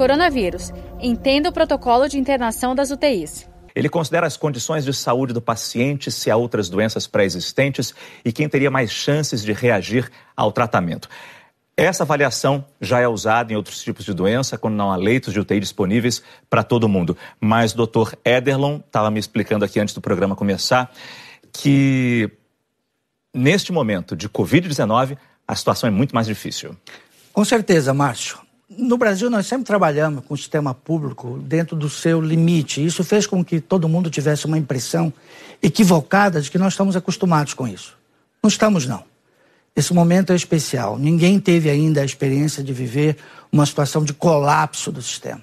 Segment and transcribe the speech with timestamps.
[0.00, 0.72] Coronavírus.
[0.98, 3.46] Entenda o protocolo de internação das UTIs.
[3.74, 7.94] Ele considera as condições de saúde do paciente, se há outras doenças pré-existentes
[8.24, 11.06] e quem teria mais chances de reagir ao tratamento.
[11.76, 15.40] Essa avaliação já é usada em outros tipos de doença, quando não há leitos de
[15.40, 17.14] UTI disponíveis para todo mundo.
[17.38, 20.90] Mas o doutor Ederlon estava me explicando aqui antes do programa começar
[21.52, 22.30] que
[23.34, 26.74] neste momento de Covid-19 a situação é muito mais difícil.
[27.34, 28.48] Com certeza, Márcio.
[28.78, 32.84] No Brasil, nós sempre trabalhamos com o sistema público dentro do seu limite.
[32.84, 35.12] Isso fez com que todo mundo tivesse uma impressão
[35.60, 37.98] equivocada de que nós estamos acostumados com isso.
[38.40, 39.02] Não estamos, não.
[39.74, 40.96] Esse momento é especial.
[40.96, 43.16] Ninguém teve ainda a experiência de viver
[43.50, 45.42] uma situação de colapso do sistema.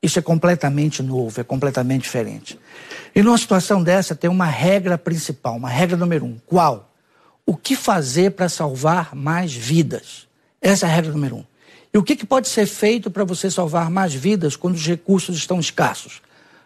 [0.00, 2.56] Isso é completamente novo, é completamente diferente.
[3.12, 6.38] E numa situação dessa tem uma regra principal, uma regra número um.
[6.46, 6.92] Qual?
[7.44, 10.28] O que fazer para salvar mais vidas?
[10.60, 11.51] Essa é a regra número um.
[11.92, 15.36] E o que, que pode ser feito para você salvar mais vidas quando os recursos
[15.36, 16.22] estão escassos?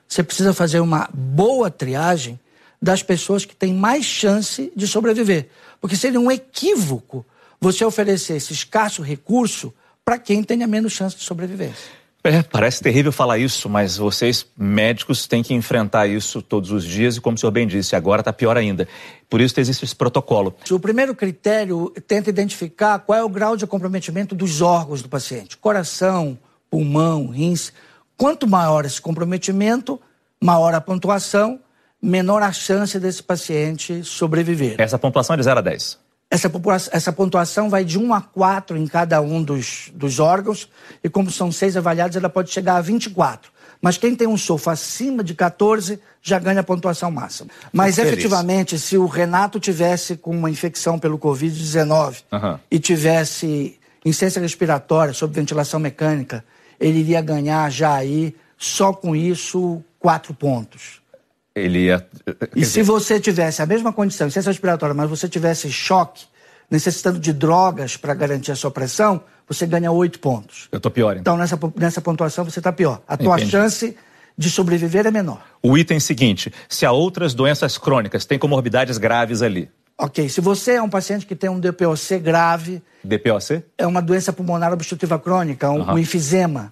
[0.08, 2.38] Você precisa fazer uma boa triagem
[2.80, 5.48] das pessoas que têm mais chance de sobreviver.
[5.80, 7.26] Porque seria um equívoco
[7.60, 11.90] você oferecer esse escasso recurso para quem tenha menos chance de sobrevivência.
[12.26, 17.16] É, parece terrível falar isso, mas vocês, médicos, têm que enfrentar isso todos os dias
[17.16, 18.88] e, como o senhor bem disse, agora está pior ainda.
[19.30, 20.52] Por isso existe esse protocolo.
[20.68, 25.56] O primeiro critério tenta identificar qual é o grau de comprometimento dos órgãos do paciente:
[25.56, 26.36] coração,
[26.68, 27.72] pulmão, rins.
[28.16, 30.00] Quanto maior esse comprometimento,
[30.42, 31.60] maior a pontuação
[32.02, 34.76] menor a chance desse paciente sobreviver.
[34.78, 36.05] Essa pontuação é de 0 a 10?
[36.36, 40.68] Essa, essa pontuação vai de 1 a 4 em cada um dos, dos órgãos,
[41.02, 43.50] e como são seis avaliados, ela pode chegar a 24.
[43.80, 47.50] Mas quem tem um sofá acima de 14 já ganha a pontuação máxima.
[47.72, 52.58] Mas efetivamente, se o Renato tivesse com uma infecção pelo Covid-19 uhum.
[52.70, 56.44] e tivesse insuficiência respiratória sob ventilação mecânica,
[56.78, 61.00] ele iria ganhar já aí, só com isso, quatro pontos
[61.56, 62.06] ele ia.
[62.54, 66.26] E se você tivesse a mesma condição, ciência respiratória, mas você tivesse choque,
[66.70, 70.68] necessitando de drogas para garantir a sua pressão, você ganha oito pontos.
[70.70, 71.34] Eu estou pior, então.
[71.34, 73.00] Então, nessa, nessa pontuação, você está pior.
[73.08, 73.50] A tua Entendi.
[73.50, 73.96] chance
[74.36, 75.42] de sobreviver é menor.
[75.62, 79.70] O item seguinte: se há outras doenças crônicas, tem comorbidades graves ali.
[79.98, 82.82] Ok, se você é um paciente que tem um DPOC grave.
[83.02, 83.62] DPOC?
[83.78, 85.94] É uma doença pulmonar obstrutiva crônica, um, uhum.
[85.94, 86.70] um enfisema.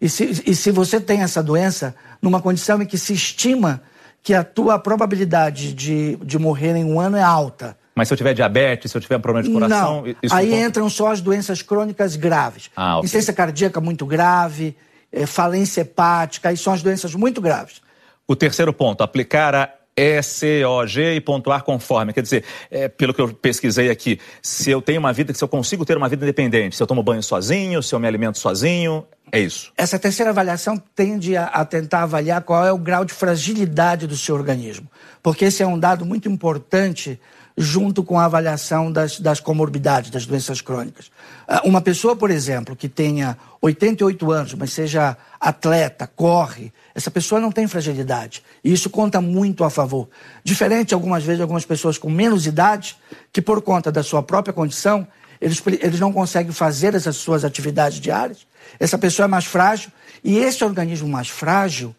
[0.00, 3.82] E se, e se você tem essa doença, numa condição em que se estima
[4.22, 7.76] que a tua probabilidade de, de morrer em um ano é alta.
[7.94, 10.04] Mas se eu tiver diabetes, se eu tiver um problema de coração...
[10.06, 12.70] Não, aí entram só as doenças crônicas graves.
[12.74, 13.00] Ah, okay.
[13.00, 14.76] Insuficiência cardíaca muito grave,
[15.10, 17.82] é, falência hepática, aí são as doenças muito graves.
[18.26, 22.12] O terceiro ponto, aplicar a ECOG e pontuar conforme.
[22.12, 25.48] Quer dizer, é, pelo que eu pesquisei aqui, se eu tenho uma vida, se eu
[25.48, 29.06] consigo ter uma vida independente, se eu tomo banho sozinho, se eu me alimento sozinho,
[29.30, 29.72] é isso.
[29.76, 34.16] Essa terceira avaliação tende a, a, tentar avaliar qual é o grau de fragilidade do
[34.16, 34.86] seu organismo,
[35.22, 37.18] porque esse é um dado muito importante
[37.56, 41.10] junto com a avaliação das, das comorbidades, das doenças crônicas.
[41.46, 45.16] Ah, uma pessoa, por exemplo, que tenha 88 anos, mas seja
[45.48, 48.42] atleta, corre, essa pessoa não tem fragilidade.
[48.62, 50.08] E isso conta muito a favor.
[50.44, 52.96] Diferente, algumas vezes, de algumas pessoas com menos idade,
[53.32, 55.06] que por conta da sua própria condição,
[55.40, 58.46] eles, eles não conseguem fazer essas suas atividades diárias
[58.78, 59.90] essa pessoa é mais frágil
[60.22, 61.94] e esse organismo mais frágil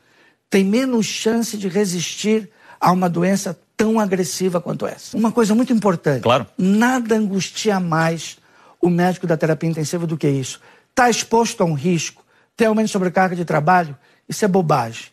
[0.50, 2.50] tem menos chance de resistir
[2.80, 5.18] a uma doença tão agressiva quanto essa.
[5.18, 6.46] Uma coisa muito importante: claro.
[6.58, 8.38] nada angustia mais
[8.82, 10.60] o médico da terapia intensiva do que isso.
[10.90, 12.23] Está exposto a um risco,
[12.56, 13.98] ter aumento de sobrecarga de trabalho,
[14.28, 15.08] isso é bobagem.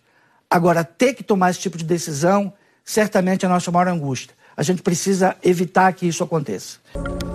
[0.48, 2.52] Agora, ter que tomar esse tipo de decisão,
[2.84, 4.34] certamente é a nossa maior angústia.
[4.56, 6.78] A gente precisa evitar que isso aconteça.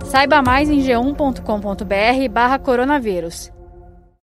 [0.06, 3.55] Saiba mais em g1.com.br/barra coronavírus.